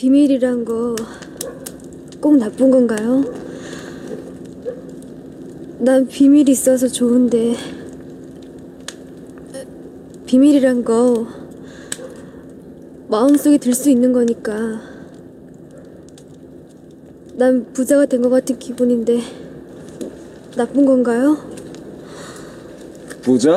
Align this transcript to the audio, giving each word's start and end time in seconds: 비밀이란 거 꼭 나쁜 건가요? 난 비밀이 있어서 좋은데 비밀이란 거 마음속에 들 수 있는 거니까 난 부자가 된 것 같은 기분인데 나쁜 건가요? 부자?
비밀이란 0.00 0.64
거 0.66 0.94
꼭 2.20 2.36
나쁜 2.36 2.70
건가요? 2.70 3.24
난 5.78 6.06
비밀이 6.06 6.50
있어서 6.50 6.86
좋은데 6.88 7.54
비밀이란 10.26 10.84
거 10.84 11.26
마음속에 13.08 13.56
들 13.56 13.72
수 13.74 13.88
있는 13.88 14.12
거니까 14.12 14.80
난 17.34 17.64
부자가 17.72 18.04
된 18.04 18.20
것 18.22 18.28
같은 18.28 18.58
기분인데 18.58 19.20
나쁜 20.56 20.84
건가요? 20.84 21.38
부자? 23.22 23.54